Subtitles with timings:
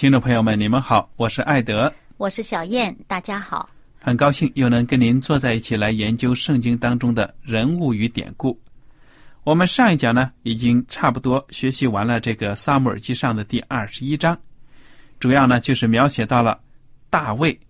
[0.00, 3.68] 听众朋友们，你们好，我是艾德，我是小燕，大家好，
[4.00, 8.58] 很高兴又能跟您坐在一起来研究圣经当中的人物与典故。
[9.44, 14.34] 我们上一讲呢，已经差不多学习完了这个萨姆尔记上的第二十一章，
[15.18, 16.58] 主要呢就是描写到了
[17.10, 17.60] 大卫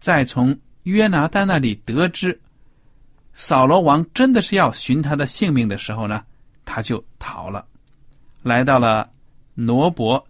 [0.00, 2.36] 在从约拿丹那里得知
[3.34, 6.24] 扫罗王真的是要寻他的性命的时候呢，
[6.64, 7.64] 他就逃了，
[8.42, 9.08] 来到了
[9.54, 10.20] 挪伯。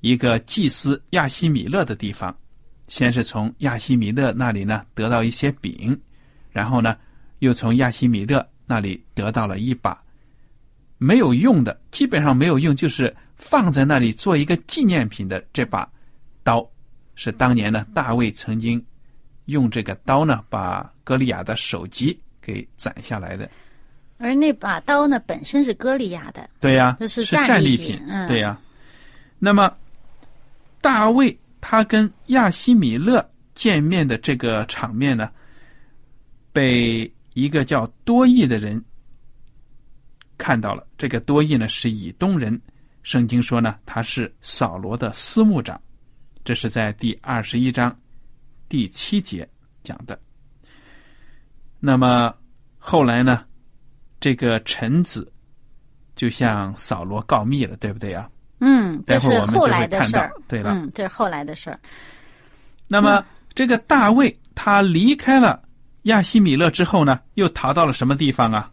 [0.00, 2.34] 一个祭司亚西米勒的地方，
[2.88, 5.98] 先是从亚西米勒那里呢得到一些饼，
[6.50, 6.96] 然后呢
[7.40, 10.02] 又从亚西米勒那里得到了一把
[10.96, 15.86] 没有用的，基本上没有用，就是放在那里做一个纪念品的这把
[16.42, 16.66] 刀，
[17.14, 18.82] 是当年呢大卫曾经
[19.44, 23.48] 用这个刀呢把歌利亚的首级给斩下来的。
[24.16, 28.58] 而那把刀呢本身是歌利亚的，对呀，这是战利品，对呀。
[29.38, 29.70] 那么。
[30.80, 35.30] 大卫他跟亚西米勒见面的这个场面呢，
[36.52, 38.82] 被一个叫多益的人
[40.38, 40.86] 看到了。
[40.96, 42.60] 这个多益呢是以东人，
[43.02, 45.80] 圣经说呢他是扫罗的司牧长，
[46.44, 47.94] 这是在第二十一章
[48.68, 49.48] 第七节
[49.82, 50.18] 讲的。
[51.78, 52.34] 那么
[52.78, 53.44] 后来呢，
[54.18, 55.30] 这个臣子
[56.16, 58.30] 就向扫罗告密了，对不对啊？
[58.60, 60.30] 嗯，这是后来的事儿。
[60.46, 61.78] 对了，嗯，这是后来的事儿。
[62.88, 65.60] 那么，这个大卫他离开了
[66.02, 68.70] 亚西米勒之后呢，又逃到了什么地方啊？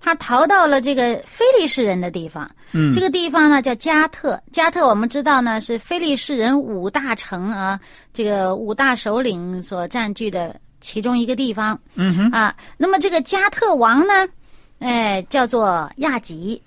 [0.00, 2.50] 他逃到了这个非利士人的地方。
[2.72, 4.38] 嗯，这个地方呢叫加特。
[4.52, 7.80] 加特我们知道呢是非利士人五大城啊，
[8.12, 11.78] 这个五大首领所占据的其中一个地方。
[11.94, 12.30] 嗯哼。
[12.32, 14.28] 啊，那么这个加特王呢，
[14.80, 16.60] 哎，叫做亚吉。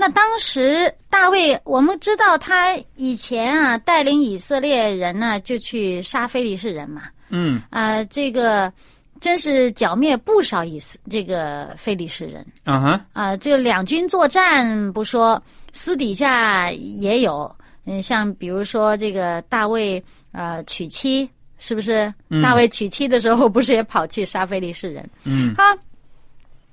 [0.00, 7.02] 那当时大卫，我们知道他以前啊带领以色列人呢，就去杀非利士人嘛。
[7.28, 7.60] 嗯。
[7.68, 8.72] 啊，这个
[9.20, 12.46] 真是剿灭不少以色这个非利士人。
[12.64, 13.06] 啊哈。
[13.12, 15.40] 啊，这两军作战不说，
[15.70, 17.54] 私底下也有。
[17.84, 21.28] 嗯，像比如说这个大卫啊娶妻，
[21.58, 22.10] 是不是？
[22.42, 25.06] 大卫娶妻的时候，不是也跑去杀非利士人？
[25.26, 25.54] 嗯。
[25.56, 25.62] 好，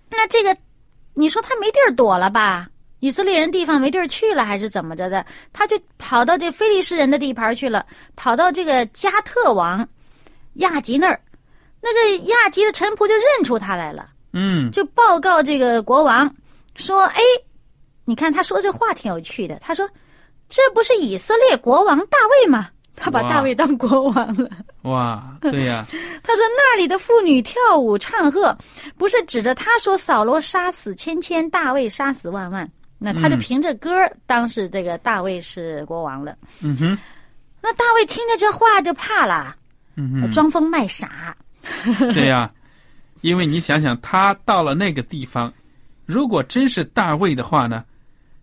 [0.10, 0.56] 那这个
[1.14, 2.70] 你说他没地儿躲了吧？
[3.00, 5.26] 以色列人地方没地儿去了，还是怎么着的？
[5.54, 7.86] 他就跑到这非利士人的地盘去了，
[8.16, 9.88] 跑到这个加特王
[10.56, 11.20] 亚吉那儿。
[11.80, 16.36] 那个亚吉的臣仆就认出他来了，嗯，就报告这个国王
[16.76, 17.22] 说：“哎，
[18.04, 19.58] 你看他说这话挺有趣的。
[19.60, 19.88] 他说，
[20.50, 22.68] 这不是以色列国王大卫吗？
[22.96, 24.50] 他把大卫当国王了。
[24.82, 25.86] 哇，对呀。
[26.24, 28.58] 他说那里的妇女跳舞唱和，
[28.98, 33.90] 不是指着他说扫罗杀死千千，大卫杀死万万。”那他就凭着歌
[34.26, 36.36] 当时这个大卫是国王了。
[36.62, 36.98] 嗯哼，
[37.62, 39.56] 那大卫听着这话就怕了，
[39.96, 41.36] 嗯哼，装疯卖傻。
[42.14, 42.52] 对呀，
[43.22, 45.54] 因为你想想，他到了那个地方，
[46.06, 47.84] 如果真是大卫的话呢，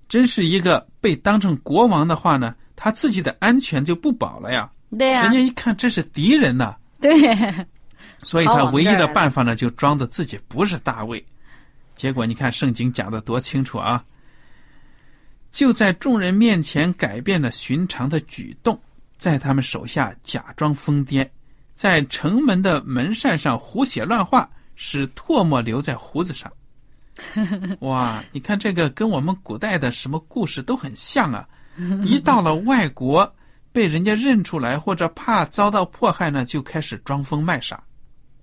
[0.09, 4.71] 真是一个被当成国王的话呢，他自己的安全就不保了呀。
[4.97, 6.77] 对呀，人家一看这是敌人呐。
[7.01, 7.13] 对，
[8.23, 11.25] 所以他唯一的办法呢，就装的自己不是大卫。
[11.97, 14.05] 结果你看圣经讲的多清楚啊！
[15.55, 18.77] 就在众人面前改变了寻常的举动，
[19.17, 21.27] 在他们手下假装疯癫，
[21.75, 26.53] 在城门的门扇上胡写乱画，使唾沫留在胡子上。
[27.87, 31.49] 哇，你看这个跟我们古代的什么故事都很像啊！
[32.05, 33.33] 一到了外国，
[33.71, 37.81] 被人家认出来或者怕遭到迫害呢，就开始装疯卖傻。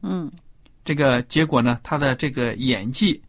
[0.01, 0.31] 嗯，
[0.85, 3.21] 这个结果呢，他的这个演技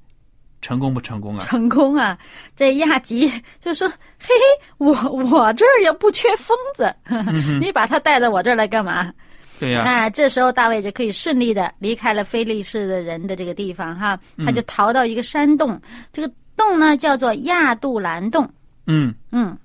[0.63, 1.45] 成功不成功啊？
[1.45, 2.17] 成功啊！
[2.57, 3.31] 这亚吉
[3.61, 3.87] 就说
[4.19, 6.95] ：“嘿嘿，我我这儿也不缺疯子，
[7.61, 9.13] 你把他带到我这儿来干嘛？”
[9.61, 15.81] 对呀、啊，这时候大卫就可以顺利的离开了非利士的人的这个地方哈，他就逃到一个山洞，
[16.13, 18.49] 这个洞呢叫做亚杜兰洞。
[18.87, 19.57] 嗯，嗯，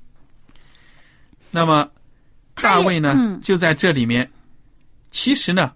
[1.50, 1.90] 那么
[2.54, 4.30] 大卫呢，嗯就在这里面。
[5.10, 5.72] 其实呢，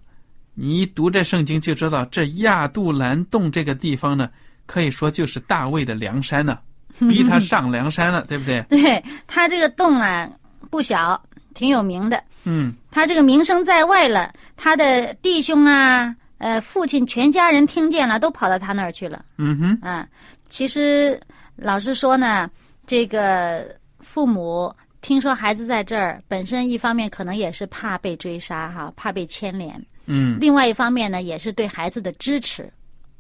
[0.54, 4.30] 你一读这圣经就知道，这亚杜兰洞这个地方呢，
[4.66, 6.60] 可以说就是大卫的梁山呢，
[7.10, 8.62] 逼他上梁山了，对不对？
[8.70, 10.30] 对他这个洞啊
[10.70, 11.22] 不小，
[11.54, 12.22] 挺有名的。
[12.44, 19.24] 嗯他这个名声在外了，他的弟兄啊，呃，父亲全家人听见了，都跑到他那儿去了。
[19.38, 20.08] 嗯哼，啊，
[20.50, 21.20] 其实
[21.56, 22.50] 老实说呢，
[22.88, 32.70] 这个父母听说孩子在这儿，本身一方面可能也是怕被追杀哈，怕被牵连；嗯另外一方面呢，也是对孩子的支持，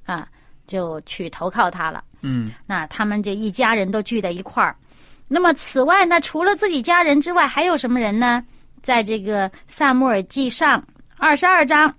[0.05, 0.27] 啊，
[0.71, 2.03] 就去投靠他了。
[2.21, 4.75] 嗯那他们这一家人都聚在一块儿。
[5.27, 8.43] 那么此外呢，除了自己家人之外，还有什么人呢？
[8.81, 10.79] 在这个《萨穆尔记上》
[11.17, 11.93] 二十二章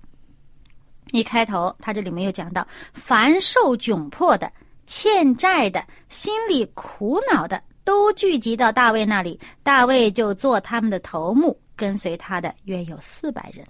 [1.13, 4.51] 一开头，他这里面又讲到，凡受窘迫的、
[4.87, 13.65] 欠债的、心里苦恼的，都聚集到大卫那里，大卫就做他们的头目，跟随他的约有四百人。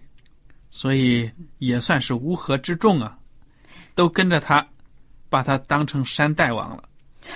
[0.70, 3.16] 所以也算是乌合之众啊，
[3.94, 4.66] 都跟着他，
[5.32, 6.84] 把他当成山大王了。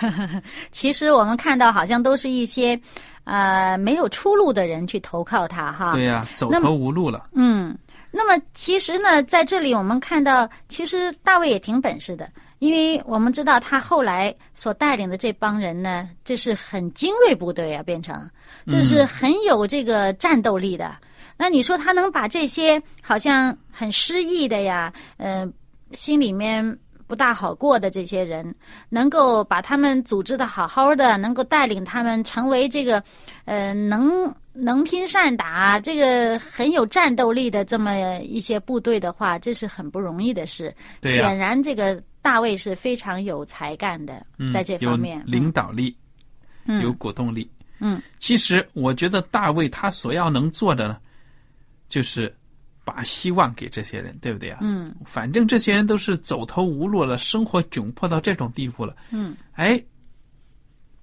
[0.71, 2.79] 其实我们看到，好像都是一些，
[3.25, 5.93] 呃，没有出路的人去投靠他哈。
[5.93, 7.29] 对呀、走投无路了。
[7.33, 7.75] 嗯，
[8.11, 12.29] 那么其实呢，在这里我们看到，其实大卫也挺本事的，
[12.59, 18.29] 因为我们知道他后来所带领的这帮人呢，这是很精锐部队啊，变成
[18.67, 20.95] 这是很有这个战斗力的。
[21.39, 25.47] 那你说他能把这些好像很失意的呀，呃，
[25.93, 26.77] 心里面
[27.07, 28.55] 不大好过的这些人，
[28.89, 33.03] 能够把他们组织的好好的，能够带领他们成为这个，
[33.45, 40.75] 呃，能能拼善打，这个很有战斗力的这么一些部队的话，这是很不容易的事。
[41.03, 45.19] 显然这个大卫是非常有才干的，嗯，在这方面。
[45.19, 45.97] 有领导力，
[46.65, 46.83] 嗯。
[46.83, 47.49] 有鼓动力。
[47.79, 50.97] 嗯，其实我觉得大卫他所要能做的呢，
[51.89, 52.35] 就是
[52.87, 54.61] 把希望给这些人，对不对啊？
[54.63, 58.95] 嗯反正这些人都是走投无路了，生活窘迫到这种地步了。
[59.11, 59.83] 嗯，哎，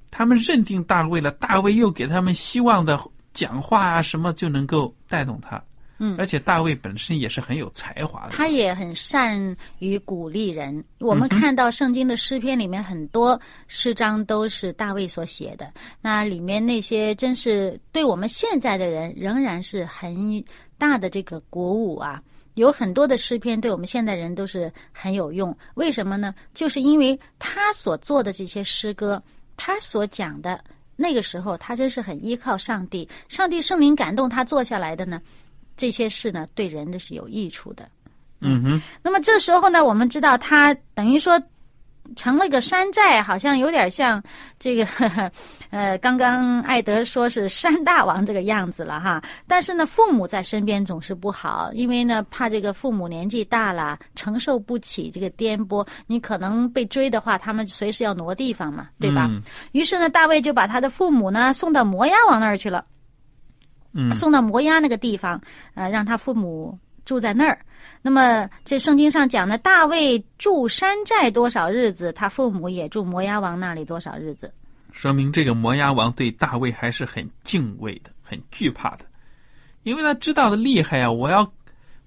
[0.09, 2.97] 他们认定大卫了，大卫又给他们希望的
[3.33, 5.61] 讲话啊，什么就能够带动他。
[6.05, 8.31] 嗯而且大卫本身也是很有才华的。
[8.31, 10.83] 他也很善于鼓励人。
[10.99, 15.71] 我嗯们看到圣经的诗篇里面很多诗章都是大卫所写的，
[16.01, 20.43] 那里面那些真是对我们现在的人仍然是很
[20.77, 22.21] 大的这个鼓舞啊。
[22.55, 26.35] 有很多的诗篇对我们现代人都是很有用，为什么呢？
[26.53, 29.19] 就是因为他所做的这些诗歌，
[29.57, 30.63] 他所讲的
[30.95, 35.19] 那个时候，他真是很依靠上帝，上帝圣灵感动他做下来的呢，
[35.77, 37.87] 这些事呢对人的是有益处的。
[38.45, 41.41] 嗯哼，那么这时候呢，我们知道他等于说
[42.17, 44.21] 成了个山寨，好像有点像
[44.59, 45.31] 这个，呵 呵
[45.69, 49.23] 呃，刚刚艾德说是山大王这个样子了哈。
[49.47, 59.27] 但是呢，父母在身边总是不好，因为呢，怕这个父母年纪大了，承受不起这个颠簸，你可能被追的话，他们随时要挪地方嘛，对吧？
[59.31, 62.83] 嗯于是呢，大卫就把他的父母呢送到摩押王那儿去了。
[63.93, 65.39] 嗯送到摩押那个地方，
[65.75, 67.57] 呃，让他父母住在那儿。
[68.01, 74.53] 那么这圣经上讲呢，大卫住山寨多少日子，他父母也住摩押王那里多少日子。
[74.91, 79.05] 说明这个摩押王对大卫还是很敬畏的，很惧怕的，
[79.83, 81.11] 因为他知道的厉害啊！
[81.11, 81.51] 我要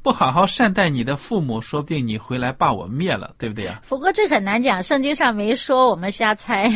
[0.03, 3.83] 不好好善待你的父母，说不定你回来把我灭了，对不对啊？
[3.89, 6.71] 不过这很难讲，圣经上没说，我们瞎猜。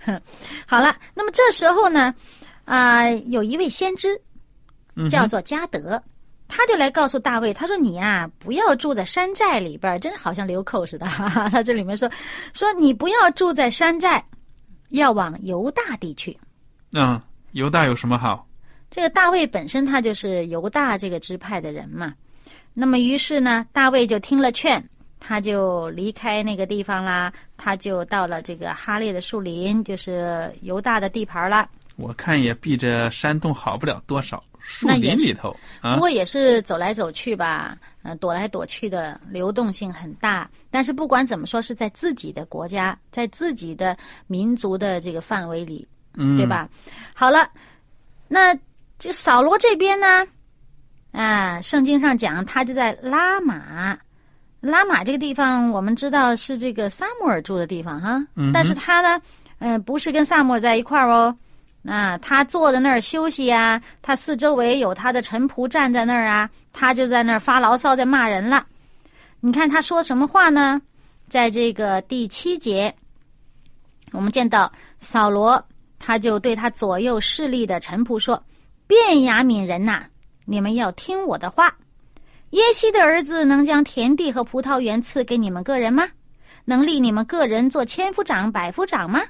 [0.66, 2.14] 好了，那么这时候呢，
[2.68, 4.20] 啊、有一位先知
[5.08, 6.00] 叫做加德，
[6.46, 11.06] 他就来告诉大卫，他说：“你呀、不要住在山寨里边儿，真好像流寇似的。
[11.06, 12.06] 哈哈，他这里面说，
[12.52, 14.22] 说你不要住在山寨，
[14.90, 16.38] 要往犹大地去。
[16.92, 17.18] 嗯，
[17.52, 18.46] 犹大有什么好？
[18.90, 22.12] 这个大卫本身他就是犹大这个支派的人嘛。
[22.74, 24.86] 那么于是呢，大卫就听了劝，
[25.18, 31.66] 他就离开那个地方啦，他就到了这个哈列的树林，就是犹大的地盘了。
[31.98, 40.48] 我看也比这山洞好不了多少，树林里头啊不，过也是走来走去吧，嗯、躲来躲去的，流动性很大。
[40.70, 43.96] 但是不管怎么说，是在自己的国家，在自己的
[44.28, 46.46] 民族的这个范围里，嗯，对？
[46.46, 46.68] 吧？
[47.12, 47.50] 好了，
[48.28, 48.56] 那
[48.96, 50.24] 这扫罗这边呢？
[51.10, 53.98] 啊，圣经上讲他就在拉玛，
[54.60, 59.20] 拉玛这个地方我们知道是这个撒母耳住的地方哈，嗯但是他呢，
[59.58, 61.36] 呃，不是跟撒母耳在一块儿哦。
[61.88, 68.66] 啊，他坐在那儿休息呀、他四周围有他的臣仆站在那儿啊，他就在那儿发牢骚，在骂人了。
[69.40, 70.80] 你看他说什么话呢？
[71.28, 72.94] 在这个第七节，
[74.12, 75.62] 我们见到扫罗，
[75.98, 78.42] 他就对他左右势力的臣仆说
[78.86, 80.04] ：“便雅悯人呐、
[80.44, 81.74] 你们要听我的话。
[82.50, 86.08] 耶西的儿子能将田地和葡萄园赐给你们个人吗？
[86.64, 89.20] 能立你们个人做千夫长、百夫长吗？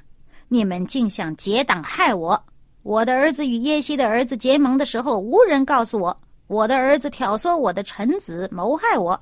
[0.49, 2.43] 你们竟想结党害我！
[2.89, 6.11] 我的儿子与耶西的儿子结盟的时候，无人告诉我；
[6.47, 9.21] 我的儿子挑唆我的臣子谋害我，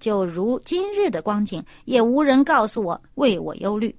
[0.00, 3.94] 就如今日的光景，也无人告诉我，为我忧虑。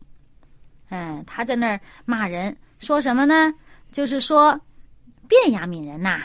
[0.90, 3.54] 嗯，他在那儿骂人，说什么呢？
[3.92, 4.60] 就是说，
[5.28, 6.24] 便雅悯人呐、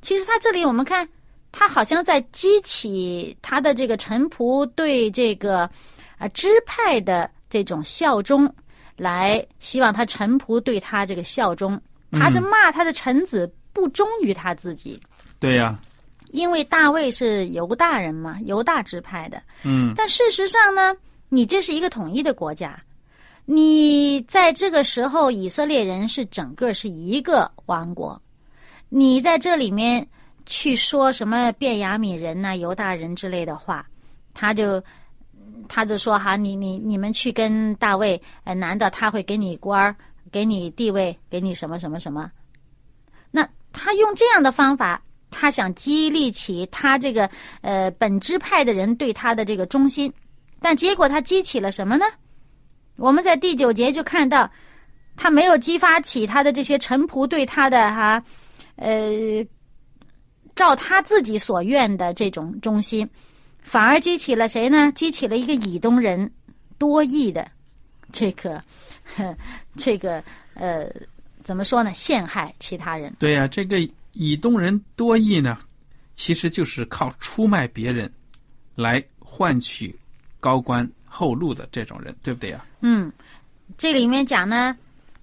[0.00, 1.06] 其实他这里我们看，
[1.52, 5.68] 他好像在激起他的这个臣仆对这个
[6.16, 8.50] 啊支派的这种效忠，
[8.96, 11.78] 来希望他臣仆对他这个效忠。
[12.12, 15.00] 他是骂他的臣子不忠于他自己，
[15.38, 15.78] 对呀、
[16.30, 19.42] 因为大卫是犹大人嘛，犹大支派的。
[19.62, 20.94] 嗯，但事实上呢，
[21.28, 22.80] 你这是一个统一的国家，
[23.44, 28.20] 你在这个时候，以色列人是整个是一个王国，
[28.88, 30.06] 你在这里面
[30.46, 33.86] 去说什么便雅悯人呐、犹大人之类的话，
[34.34, 34.82] 他就
[35.68, 39.94] 他就说哈，你你你们去跟大卫，呃，难道他会给你官儿，
[40.32, 42.30] 给你地位，给你什么什么什么？
[43.30, 47.28] 那他用这样的方法，他想激励起他这个
[47.60, 50.12] 呃本支派的人对他的这个忠心，
[50.60, 52.06] 但结果他激起了什么呢？
[52.96, 54.50] 我们在第九节就看到，
[55.16, 58.22] 他没有激发起他的这些臣仆对他的哈，
[58.76, 59.44] 呃，
[60.56, 63.08] 照他自己所愿的这种忠心，
[63.60, 64.90] 反而激起了谁呢？
[64.94, 66.32] 激起了一个以东人
[66.76, 67.48] 多义的
[68.10, 68.60] 这个
[69.78, 70.22] 这个
[70.54, 70.90] 呃
[71.42, 71.92] 怎么说呢？
[71.94, 73.14] 陷害其他人。
[73.18, 73.78] 对呀、这个
[74.12, 75.58] 以东人多义呢，
[76.16, 78.12] 其实就是靠出卖别人
[78.74, 79.94] 来换取
[80.40, 83.10] 高官厚禄的这种人，对不对呀、嗯，
[83.76, 84.76] 这里面讲呢，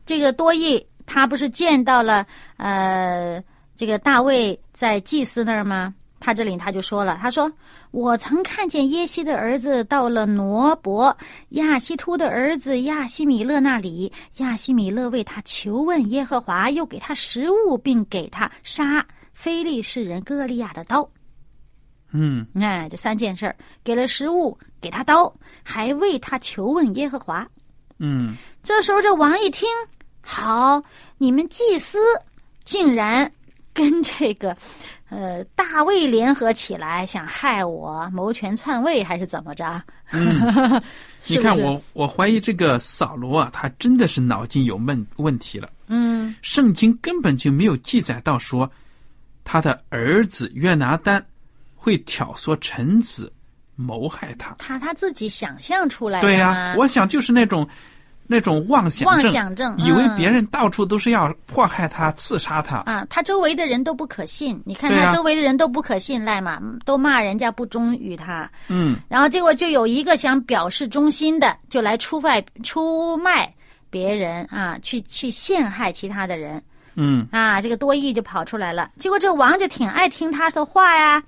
[0.06, 2.26] 这个多义他不是见到了
[2.58, 3.44] 呃
[3.76, 5.94] 这个大卫在祭司那儿吗？
[6.20, 7.52] 他这里他就说了，他说
[7.92, 11.16] ：“我曾看见耶西的儿子到了挪伯
[11.50, 21.08] 亚西突的儿子亚西米勒那里，亚西米勒为他求问耶和华，又给他食物，并给他杀非利士人歌利亚的刀。
[22.12, 25.32] 嗯，哎，这三件事儿，给了食物，给他刀，
[25.64, 27.46] 还为他求问耶和华。
[28.00, 29.68] 嗯，这时候这王一听，
[30.22, 30.82] 好，
[31.18, 32.00] 你们祭司
[32.64, 33.30] 竟然
[33.74, 34.56] 跟这个
[35.10, 39.82] 呃大卫联合起来，想害我，谋权篡位，还是怎么着？
[40.12, 40.82] 嗯
[41.28, 45.70] 你看我，我怀疑这个扫罗啊，他真的是脑筋有问问题了。
[45.88, 48.70] 嗯圣经根本就没有记载到说
[49.44, 51.24] 他的儿子约拿丹
[51.76, 53.32] 会挑唆臣子
[53.76, 54.56] 谋害他。
[54.58, 57.68] 他他自己想象出来的对呀、嘛我想就是那种
[58.28, 62.78] 那种妄想妄，想症，以为嗯别人到处都是要迫害他、刺杀他。
[62.86, 64.62] 啊，他周围的人都不可信。
[64.66, 68.50] 你看他周围的人都不可信赖嘛，都骂人家不忠于他。
[68.68, 73.54] 嗯，然后结果就有一个想表示忠心的，就来出卖出卖
[73.90, 76.62] 别人啊，去去陷害其他的人
[76.96, 78.90] 嗯，啊，这个多义就跑出来了。
[78.98, 81.24] 结果这王就挺爱听他的话呀，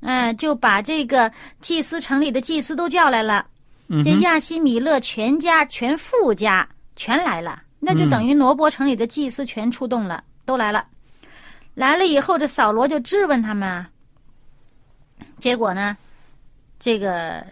[0.00, 1.30] 嗯、就把这个
[1.60, 3.57] 祭司城里的祭司都叫来了，这
[3.88, 4.20] 嗯哼。
[4.20, 10.86] 亚西米勒全家全富家 全来了，那就等于挪伯城里的祭司全出动了，都来了。
[11.74, 13.88] 来了以后，这扫罗就质问他们啊，
[15.38, 15.96] 结果呢，
[16.78, 17.44] 这个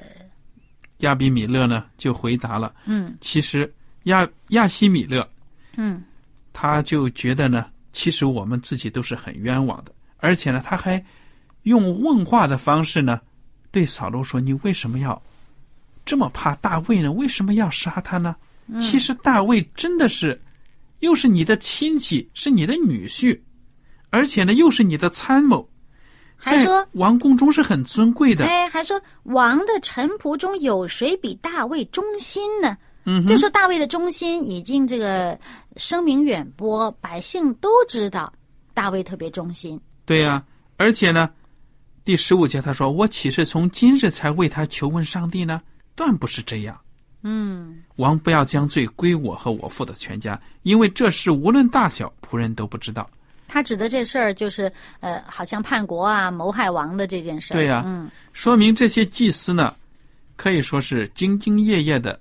[0.99, 3.17] 亚比米勒呢就回答了，嗯。
[3.21, 3.73] 其实
[4.05, 5.29] 亚亚西米勒
[5.77, 6.03] 嗯。
[6.53, 11.05] 他就觉得呢，其实我们自己都是很冤枉的，而且呢，他还
[11.63, 13.21] 用问话的方式呢，
[13.71, 15.23] 对扫罗说：“你为什么要
[16.07, 17.13] 这么怕大卫呢？
[17.13, 18.35] 为什么要杀他呢？
[18.81, 20.41] 其实大卫真的是，
[21.01, 23.39] 又是你的亲戚，是你的女婿，
[24.11, 25.69] 而且呢，又是你的参谋，
[26.37, 28.47] 还说王宫中是很尊贵的。
[28.47, 32.79] 哎，还说王的臣仆中有谁比大卫忠心呢？
[33.05, 35.39] 嗯就说大卫的忠心已经这个
[35.77, 38.33] 声名远播，百姓都知道
[38.75, 39.81] 大卫特别忠心。
[40.05, 40.45] 对呀、
[40.77, 41.31] 而且呢，
[42.05, 45.63] 第十五节他说：“我岂是从今日才为他求问上帝呢？
[45.97, 46.79] 断不是这样。
[47.23, 53.11] 嗯，王不要将罪归我和我父的全家，因为这事无论大小，仆人都不知道。
[53.49, 57.57] 他指的这事儿就是呃，好像叛国啊、谋害王的这件事儿。
[57.57, 59.75] 对呀嗯，说明这些祭司呢，
[60.37, 62.21] 可以说是兢兢业业的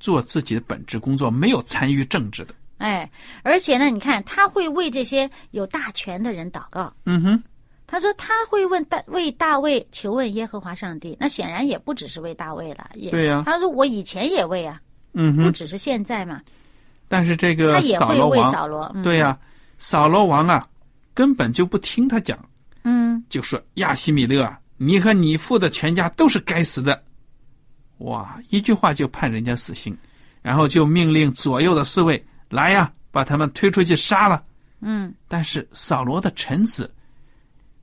[0.00, 2.54] 做自己的本职工作，没有参与政治的。
[2.78, 3.10] 哎，
[3.42, 6.92] 而且呢，你看他会为这些有大权的人祷告。
[7.04, 7.42] 嗯哼，
[7.90, 14.80] 他说他会问大为大卫求问耶和华上帝，那显然也不只是为大卫了，也对呀他说我以前也为啊，
[15.14, 15.42] 嗯哼。
[15.42, 16.40] 不只是现在嘛，
[17.08, 18.88] 但是这个扫罗王，为扫罗。
[18.94, 19.36] 嗯、对呀、
[19.78, 20.64] 扫罗王啊，
[21.14, 22.38] 根本就不听他讲，
[22.84, 27.02] 嗯，就说亚西米勒啊，你和你父的全家都是该死的。
[27.98, 29.98] 哇，一句话就判人家死刑，
[30.42, 34.40] 然后就命令左右的侍卫来呀，把他们推出去杀了。
[34.80, 36.88] 嗯，但是扫罗的臣子，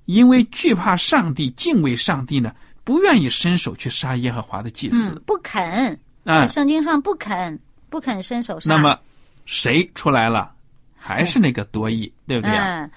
[0.08, 5.22] 因为惧怕上帝、敬畏上帝呢，不愿意伸手去杀耶和华的祭司嗯，。
[5.26, 7.58] 不肯，啊、在圣经上不肯，
[7.90, 8.70] 不肯伸手杀。
[8.70, 8.98] 那么
[9.46, 10.52] 谁出来了？
[10.96, 12.84] 还是那个多益，对不对啊？
[12.84, 12.92] 嗯，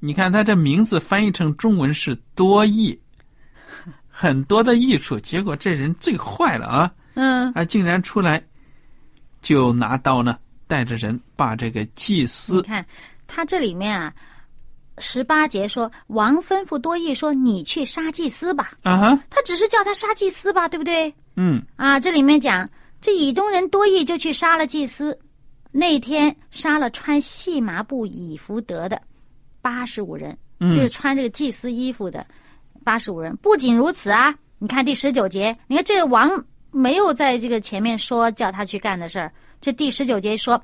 [0.00, 2.98] 你看他这名字翻译成中文是多益，
[4.08, 5.20] 很多的益处。
[5.20, 6.92] 结果这人最坏了啊！
[7.14, 8.42] 嗯，啊，竟然出来
[9.40, 12.84] 就拿刀呢，带着人把这个祭你司，看
[13.26, 14.12] 他这里面啊，
[14.98, 21.12] 十八节说王吩咐多益说你去杀祭司吧，啊哈，他只是叫他杀祭司吧，对不对？
[21.36, 22.68] 嗯，啊，这里面讲
[23.00, 25.18] 这以东人多益就去杀了祭司，
[25.70, 29.00] 那天杀了穿细麻布以弗得的
[29.62, 32.26] 八十五人，嗯就是穿这个祭司衣服的
[32.84, 33.34] 八十五人。
[33.38, 36.30] 不仅如此啊，你看第十九节，你看这个王
[36.70, 40.62] 没有在这个前面说叫他去干的事儿，这第十九节说，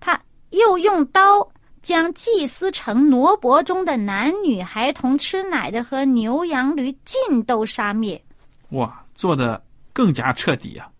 [0.00, 0.18] 他
[0.50, 1.46] 又用刀。
[1.86, 8.20] 将祭司城挪伯中的男女孩童、吃奶的和牛羊驴尽都杀灭。
[8.70, 10.90] 哇，做的更加彻底啊！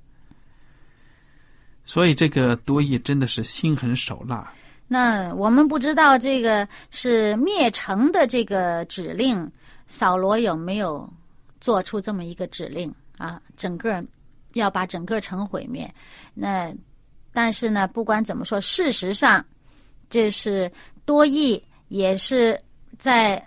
[1.84, 4.54] 所以这个多益真的是心狠手辣。
[4.86, 9.50] 那我们不知道这个是灭城的这个指令，
[9.88, 11.12] 扫罗有没有
[11.60, 13.42] 做出这么一个指令啊？
[13.56, 14.00] 整个
[14.52, 15.92] 要把整个城毁灭。
[16.32, 16.72] 那
[17.32, 19.44] 但是呢，不管怎么说，事实上
[20.08, 20.70] 这是
[21.04, 22.60] 多益也是
[22.98, 23.42] 在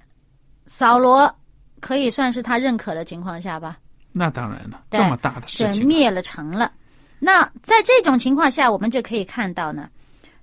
[0.66, 1.34] 扫罗
[1.80, 3.78] 可以算是他认可的情况下吧，
[4.12, 6.72] 那当然了，这么大的事情啊，灭了城了。
[7.20, 9.90] 那在这种情况下，我们就可以看到呢，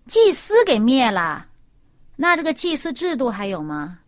[0.07, 1.47] 祭司给灭了，
[2.17, 3.99] 那这个祭司制度还有吗？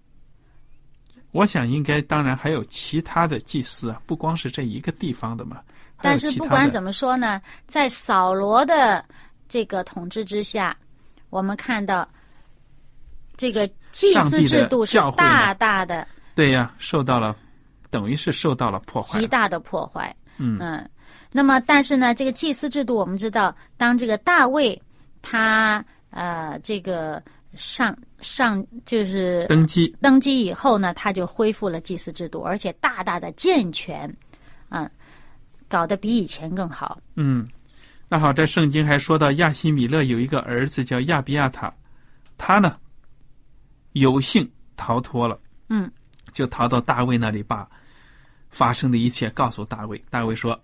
[1.32, 5.60] 我想应该当然还有其他的祭司啊，不光是这一个地方的嘛。
[6.00, 9.04] 但是不管怎么说呢，在扫罗的
[9.48, 10.76] 这个统治之下，
[11.30, 12.08] 我们看到
[13.36, 17.36] 这个祭司制度是大大的、对呀，受到了，
[17.90, 19.26] 等于是受到了破坏极。
[19.26, 20.14] 大的破坏。
[20.38, 20.88] 嗯
[21.30, 24.80] 那么但是呢，这个祭司制度，我们知道，当这个大卫
[25.20, 27.22] 他呃这个
[27.54, 34.10] 上上就是登基，登基以后呢，他就恢复了祭司制度，而且大大的健全，
[34.70, 34.88] 嗯，
[35.68, 36.98] 搞得比以前更好。
[37.16, 37.46] 嗯，
[38.08, 41.72] 那好，这圣经还说到亚西米勒有一个儿子叫亚比亚塔，
[42.38, 42.78] 他呢
[43.92, 45.90] 有幸逃脱了，嗯，
[46.32, 47.68] 就逃到大卫那里，把
[48.48, 50.02] 发生的一切告诉大卫。
[50.08, 50.58] 大卫说：“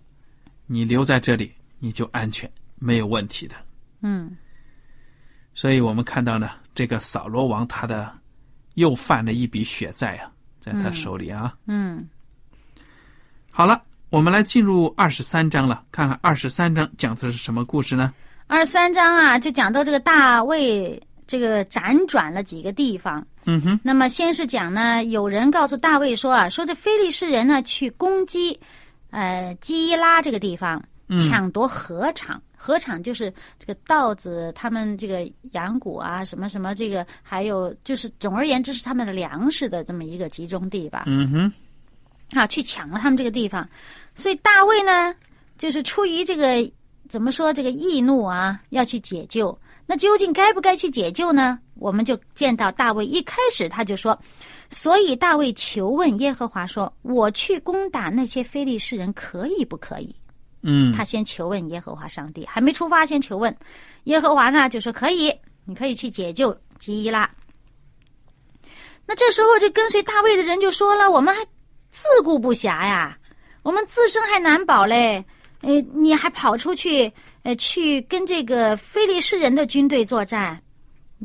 [0.67, 3.55] 你留在这里，你就安全，没有问题的。”
[4.01, 4.35] 嗯
[5.53, 8.13] 所以我们看到呢，这个扫罗王他的
[8.75, 11.57] 又犯了一笔血债啊，在他手里啊。
[11.67, 12.09] 嗯，
[13.51, 13.81] 好了，
[14.15, 18.15] 我们来进入二十三章了，看看二十三章讲的是什么故事呢？
[18.47, 23.27] 二十三章啊，就讲到这个大卫这个辗转了几个地方。
[23.45, 28.57] 嗯哼，那么先是讲呢，有人告诉大卫说啊，说这非利士人呢去攻击，
[29.11, 30.81] 呃基伊拉这个地方，
[31.19, 32.41] 抢夺禾场。
[32.57, 41.03] 禾场就是这个稻子，他们这个羊谷啊，什么什么，这个还有就是总而言之是他们的粮食的这么一个集中地吧。
[41.07, 41.53] 嗯哼，
[42.39, 43.69] 啊，去抢了他们这个地方，
[44.15, 45.15] 所以大卫呢，
[45.59, 46.71] 就是出于这个
[47.09, 49.57] 怎么说这个易怒啊，要去解救。
[49.87, 51.59] 那究竟该不该去解救呢？
[51.75, 54.19] 我们就见到大卫一开始他就说，
[54.71, 60.15] 所以大卫求问耶和华说：“我去攻打那些非利士人，可以不可以？”
[60.63, 63.55] 嗯，他先求问耶和华上帝，还没出发先求问
[64.05, 65.31] 耶和华呢，就说可以，
[65.67, 67.31] 你可以去解救基伊拉。
[69.05, 71.45] 那这时候，这跟随大卫的人就说了：“我们还
[71.91, 73.19] 自顾不暇呀，
[73.65, 75.25] 我们自身还难保嘞。
[75.63, 77.11] 呃，你还跑出去，
[77.43, 80.63] 呃，去跟这个非利士人的军队作战，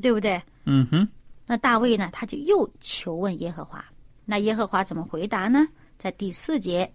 [0.02, 1.08] 对不对？”嗯哼，
[1.46, 3.84] 那大卫呢，他就又求问耶和华。
[4.24, 5.68] 那耶和华怎么回答呢？
[5.98, 6.90] 在第四节，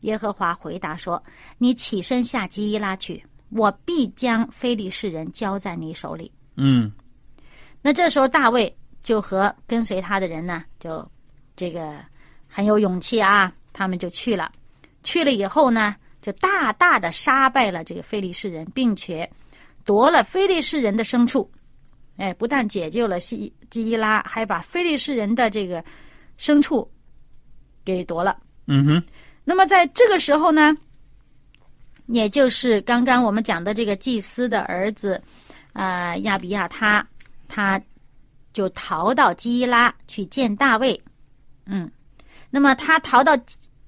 [0.00, 1.22] 耶和华回答说
[1.56, 6.92] ：“你起身下基伊拉去，我必将非利士人交在你手里。”嗯
[7.80, 11.10] 那这时候大卫就和跟随他的人呢，就
[11.56, 11.98] 这个
[12.46, 14.52] 很有勇气啊，他们就去了。
[15.02, 19.30] 去了以后呢，就大大的杀败了这个非利士人，并且
[19.84, 21.50] 夺了非利士人的牲畜。
[22.16, 25.82] 哎，不但解救了西基伊拉，还把非利士人的这个
[26.38, 26.86] 牲畜
[27.82, 28.36] 给夺了。
[28.66, 29.02] 嗯哼，
[29.44, 30.76] 那么在这个时候呢，
[32.06, 35.22] 也就是刚刚我们讲的这个祭司的儿子，
[35.72, 37.06] 呃，亚比亚他，
[37.48, 37.80] 他
[38.52, 41.00] 就逃到基伊拉去见大卫。
[41.64, 41.90] 嗯，
[42.50, 43.34] 那么他逃到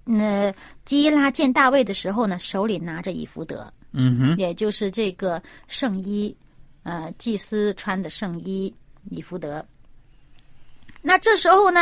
[0.06, 0.52] 呃
[0.84, 6.34] 基伊拉见大卫的时候呢，手里拿着以弗德，嗯哼，也就是这个圣衣，
[6.82, 8.74] 呃，祭司穿的圣衣
[9.10, 9.64] 以弗德。
[11.00, 11.80] 那这时候呢，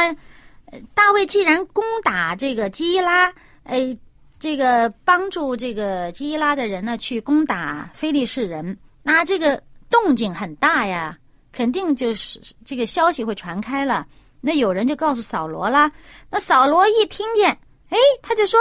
[0.67, 3.33] 呃大卫既然攻打这个基伊拉，
[3.65, 3.97] 哎，
[4.39, 11.19] 这个帮助这个基伊拉的人呢去攻打非利士人，那这个动静很大呀，
[11.53, 14.07] 肯定就是这个消息会传开了。
[14.41, 15.93] 那有人就告诉扫罗啦，
[16.31, 17.59] 那扫罗一听见，
[17.91, 18.59] 哎，他就说。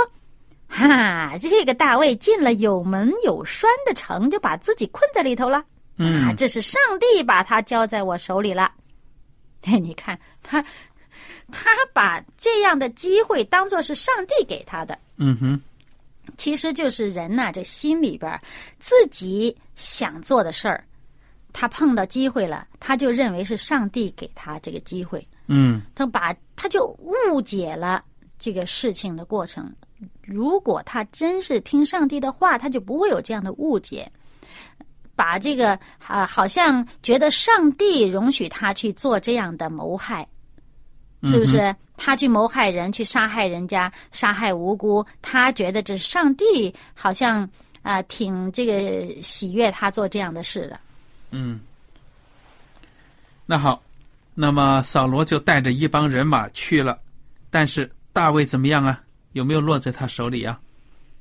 [0.72, 5.58] 哈，这个大卫进了有门有栓的城，就把自己困在里头了。
[5.58, 5.66] 啊，
[5.98, 8.72] 嗯这是上帝把他交在我手里了。
[9.64, 10.64] 哎，你看他，
[11.52, 15.60] 他把这样的机会当做是上帝给他的，嗯哼，
[16.38, 18.40] 其实就是人呐、这心里边
[18.80, 20.86] 自己想做的事儿，
[21.52, 28.04] 他碰到机会了，他就认为是上帝给他这个机会，嗯他把他就误解了
[28.40, 29.72] 这个事情的过程。
[30.24, 34.10] 如果他真是听上帝的话，他就不会有这样的误解。
[35.16, 40.26] 把这个啊，好像觉得上帝容许他去做这样的谋害，
[41.26, 41.76] 是不是？
[41.98, 47.48] 他去谋害人，去杀害人家，杀害无辜，他觉得这是上帝好像
[47.82, 50.80] 啊、挺这个喜悦他做这样的事的。
[51.32, 51.60] 嗯。
[53.46, 53.82] 那好，
[54.34, 56.98] 那么扫罗就带着一帮人马去了，
[57.50, 59.02] 但是大卫怎么样啊？
[59.32, 60.60] 有没有落在他手里啊？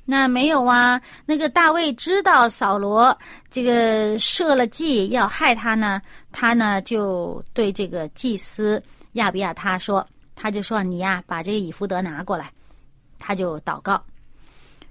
[0.05, 3.17] 那没有啊，那个大卫知道扫罗
[3.49, 8.83] 这个设了计要害他呢，他呢就对这个祭司
[9.13, 12.51] 亚比亚他说，他就说你呀、把这个以弗德拿过来，
[13.17, 14.05] 他就祷告。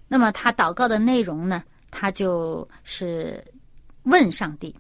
[0.08, 3.44] 那么他祷告的内容呢，他就是
[4.04, 4.74] 问上帝。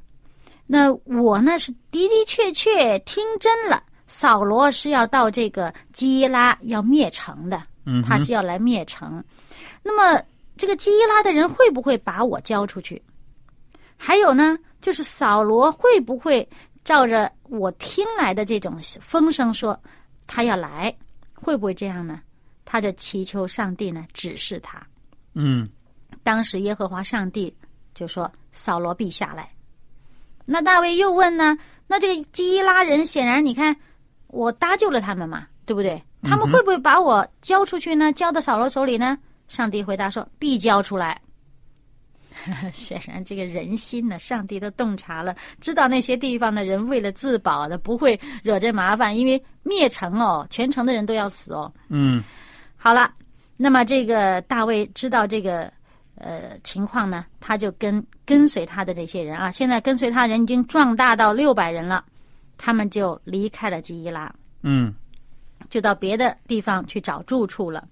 [0.66, 9.24] 那我呢是的的确确听真了，扫罗是要到这个基伊拉要灭城的，嗯他是要来灭城。
[9.84, 10.22] 那么
[10.56, 13.02] 这个基伊拉的人会不会把我交出去？
[13.98, 16.48] 还有呢，就是扫罗会不会
[16.84, 19.80] 照着我听来的这种风声说
[20.26, 20.96] 他要来？
[21.34, 22.22] 会不会这样呢？
[22.65, 24.82] 他就祈求上帝呢指示他。
[25.34, 25.70] 嗯
[26.24, 27.54] 当时耶和华上帝
[27.93, 29.50] 就说：“扫罗必下来。”
[30.46, 31.58] 那大卫又问呢？
[31.88, 33.76] 那这个基伊拉人显然，你看
[34.28, 36.02] 我搭救了他们嘛，对不对？
[36.24, 38.12] 他们会不会把我交出去呢？
[38.12, 39.18] 交到扫罗手里呢？
[39.48, 41.22] 上帝回答说：“必交出来。
[42.74, 51.72] ”显然，这个人心呢，上帝都洞察了，知道那些地方的人为了自保的，不会惹这麻烦，因为灭城哦，全城的人都要死哦。
[51.90, 52.24] 嗯
[52.76, 53.12] 好了，
[53.56, 55.72] 那么这个大卫知道这个
[56.16, 62.04] 呃情况呢，他就跟跟随他的这些人啊，现在跟随他人已经壮大到六百人了，
[62.58, 64.93] 他们就离开了基伊拉，嗯
[65.70, 67.88] 就到别的地方去找住处了。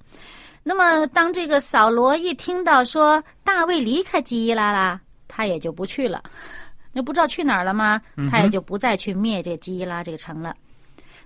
[0.64, 6.24] 那么，当这个扫罗一听到说大卫离开基伊拉啦，他也就不去了。
[6.92, 8.02] 那不知道去哪儿了吗？
[8.30, 10.56] 他也就不再去灭这个基伊拉这个城了。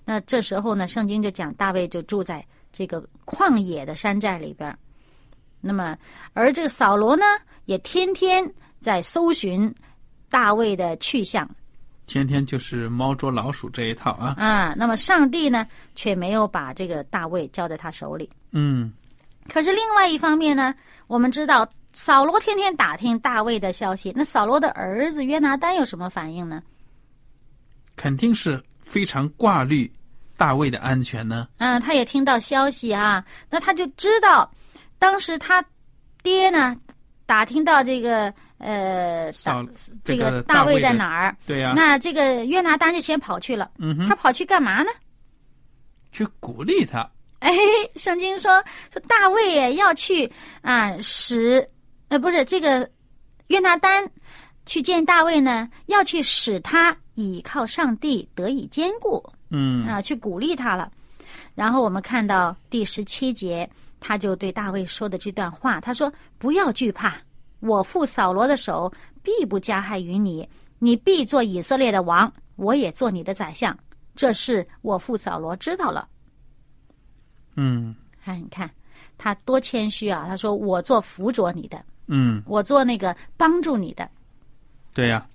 [0.04, 4.75] 那这时候呢，圣经就讲大卫就住在这个旷野的山寨里边。
[5.62, 5.95] 那么，
[6.34, 7.23] 而这个扫罗呢，
[7.65, 9.73] 也天天在搜寻
[10.30, 11.49] 大卫的去向
[12.10, 14.34] 天天就是猫捉老鼠这一套啊。
[14.38, 14.74] 啊。
[14.76, 18.28] 那么，上帝呢，却没有把这个大卫交在他手里。
[18.52, 18.91] 嗯
[19.48, 20.74] 可是另外一方面呢，
[21.08, 26.62] 我们知道扫罗天天打听大卫的消息，那扫罗的儿子约拿丹有什么反应呢？
[27.95, 29.91] 肯定是非常挂虑
[30.38, 31.48] 大卫的安全呢。
[31.58, 34.50] 嗯，他也听到消息啊，那他就知道，
[34.98, 35.63] 当时他
[36.22, 36.76] 爹呢
[37.26, 39.65] 打听到这个呃扫
[40.04, 43.72] 这个个大卫在哪儿，对呀、那这个约拿丹就先跑去了。
[43.80, 44.91] 嗯哼，他跑去干嘛呢？
[46.12, 47.10] 去鼓励他。
[47.39, 47.52] 哎，
[47.95, 50.30] 圣经说说大卫要去
[50.62, 51.65] 啊，使
[52.10, 52.89] 呃不是这个
[53.48, 54.10] 约拿丹
[54.65, 60.91] 去见大卫呢，要去使他倚靠上帝得以坚固嗯啊，去鼓励他了。
[61.56, 63.69] 然后我们看到第十七节，
[64.00, 67.15] 他就对大卫说的这段话，他说：“不要惧怕，
[67.60, 68.91] 我父扫罗的手
[69.22, 70.48] 必不加害于你，
[70.80, 73.78] 你必做以色列的王，我也做你的宰相。
[74.15, 76.08] 这事我父扫罗知道了。”
[77.56, 78.69] 嗯哎，你看
[79.17, 80.26] 他多谦虚啊！
[80.28, 84.10] 他说：“我做辅佐你的，嗯，我做那个帮助你的。
[84.93, 85.28] 对呀、”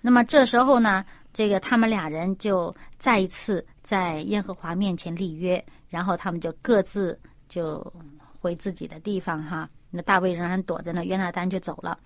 [0.00, 7.18] 那么这时候呢，这个他们俩人就再一次在耶和华面前立约，然后他们就各自
[7.48, 7.92] 就
[8.40, 9.68] 回自己的地方哈。
[9.94, 11.96] 那大卫仍然躲在那，约拿丹就走了。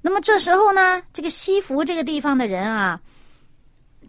[0.00, 3.00] 那么这时候呢，这个西弗这个地方的人啊，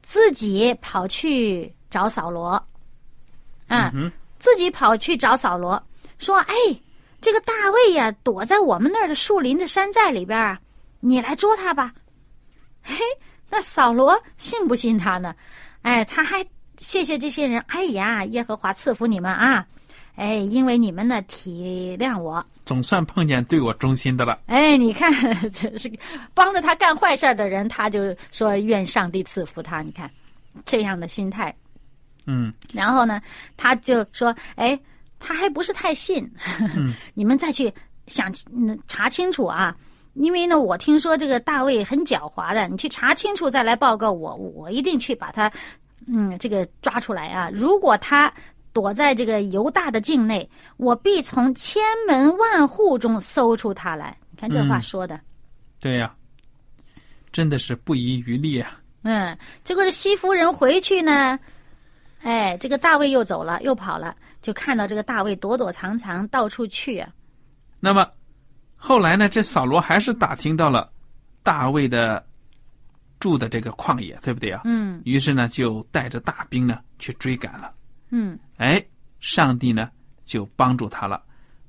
[0.02, 2.52] 自己跑去找扫罗，
[3.68, 5.82] 啊，嗯自己跑去找扫罗，
[6.20, 6.54] 说：“哎，
[7.20, 10.60] 这个大卫呀，躲在我们那儿的树林的山寨里边啊，
[11.00, 11.94] 你来捉他吧。”
[12.84, 12.96] 嘿，
[13.50, 15.34] 那扫罗信不信他呢？
[15.82, 16.46] 哎，他还
[16.78, 17.60] 谢谢这些人。
[17.68, 19.66] 哎呀，耶和华赐福你们啊！
[20.16, 22.46] 哎，因为你们呢体谅我。
[22.66, 24.40] 总算碰见对我忠心的了。
[24.48, 25.12] 哎，你看，
[25.52, 25.92] 这是
[26.34, 29.82] 帮着他干坏事的人，他就说愿上帝赐福他。
[29.82, 30.10] 你看
[30.66, 31.56] 这样的心态。
[32.28, 33.22] 嗯然后呢，
[33.56, 34.80] 他就说：“哎，
[35.20, 36.28] 他还不是太信，
[37.14, 37.72] 你们再去
[38.08, 39.76] 想嗯查清楚啊。
[40.16, 45.52] 因为呢，我听说这个大卫很狡猾的，你去查清楚再来报告我，我一定去把他，
[46.08, 47.52] 嗯，这个抓出来啊。
[47.54, 48.34] 如果他
[48.76, 54.18] 躲在这个犹大的境内，我必从千门万户中搜出他来。
[54.32, 55.18] 你看这话嗯说的。
[55.80, 56.14] 对呀、
[57.32, 58.78] 真的是不遗余力啊。
[59.04, 61.40] 嗯，结果这西夫人回去呢，
[62.20, 67.10] 哎，这个大卫又走了，又跑了，就看到这个大卫躲躲藏藏，到处去啊。
[67.80, 68.06] 那么
[68.76, 70.92] 后来呢，这扫罗还是打听到了
[71.44, 72.22] 大卫的
[73.22, 74.64] 住的这个旷野，对不对啊？
[74.66, 77.72] 嗯于是呢，就带着大兵呢去追赶了。
[78.10, 78.84] 嗯哎，
[79.20, 79.90] 上帝呢
[80.24, 81.22] 就帮助他了，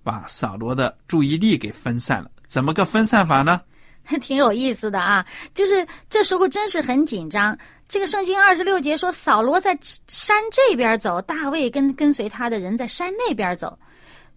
[0.02, 2.30] 把扫罗的注意力给分散了。
[2.46, 3.60] 怎么个分散法呢？
[4.20, 5.26] 挺有意思的啊。
[5.52, 7.56] 就是这时候真是很紧张。
[7.88, 13.76] 这个圣经二十六节说，扫罗在山这边走，大卫跟跟随他的人在山那边走。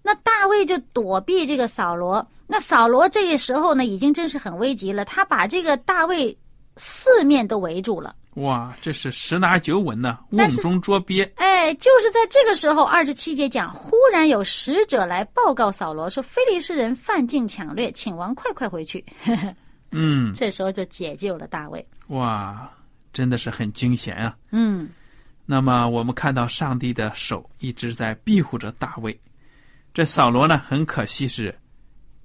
[0.01, 2.25] 那大卫就躲避这个扫罗。
[2.47, 6.35] 那扫罗这个时候呢，已经真是很危急了，他把这个大卫
[6.77, 8.15] 四面都围住了。
[8.35, 11.23] 哇，这是十拿九稳呢，瓮中捉鳖。
[11.35, 19.03] 哎，就是在这个时候，二十七节讲，忽然有使者来报告扫罗说，非利士人犯境抢掠，请王快快回去。
[19.91, 21.85] 嗯，这时候就解救了大卫。
[22.09, 22.71] 哇，
[23.11, 24.37] 真的是很惊险啊。
[24.51, 24.87] 嗯
[25.45, 29.19] 那么我们看到上帝的手一直在庇护着大卫，
[29.91, 31.53] 这扫罗呢，很可惜是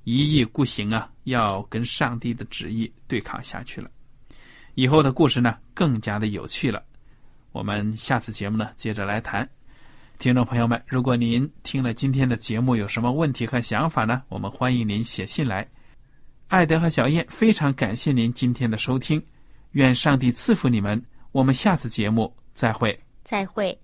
[0.05, 3.91] 一意孤行啊，要跟上帝的旨意对抗下去了。
[4.75, 6.83] 以后的故事呢，更加的有趣了。
[7.53, 9.49] 我们下次节目呢，接着来谈。
[10.19, 14.23] 听众朋友们，如果您听了今天的节目有什么问题和想法呢？
[14.29, 15.69] 我们欢迎您写信来。
[16.49, 19.23] 艾德和小燕非常感谢您今天的收听，
[19.73, 21.03] 愿上帝赐福你们。
[21.33, 22.97] 我们下次节目再会。
[23.25, 23.77] 再会。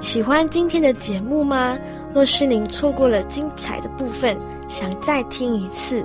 [0.00, 1.78] 喜欢今天的节目吗？
[2.12, 6.04] 若是您错过了精彩的部分，想再听一次，